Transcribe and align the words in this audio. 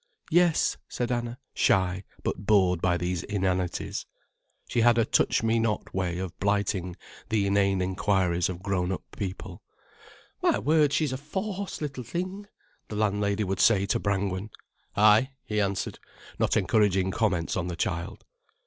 "Yes," 0.31 0.77
said 0.89 1.11
Anna, 1.11 1.37
shy, 1.53 2.03
but 2.23 2.47
bored 2.47 2.81
by 2.81 2.97
these 2.97 3.21
inanities. 3.21 4.07
She 4.67 4.81
had 4.81 4.97
a 4.97 5.05
touch 5.05 5.43
me 5.43 5.59
not 5.59 5.93
way 5.93 6.17
of 6.17 6.35
blighting 6.39 6.95
the 7.29 7.45
inane 7.45 7.83
inquiries 7.83 8.49
of 8.49 8.63
grown 8.63 8.91
up 8.91 9.03
people. 9.15 9.61
"My 10.41 10.57
word, 10.57 10.91
she's 10.91 11.13
a 11.13 11.19
fawce 11.19 11.81
little 11.81 12.03
thing," 12.03 12.47
the 12.87 12.95
landlady 12.95 13.43
would 13.43 13.59
say 13.59 13.85
to 13.85 13.99
Brangwen. 13.99 14.49
"Ay," 14.95 15.33
he 15.45 15.61
answered, 15.61 15.99
not 16.39 16.57
encouraging 16.57 17.11
comments 17.11 17.55
on 17.55 17.67
the 17.67 17.75
child. 17.75 18.25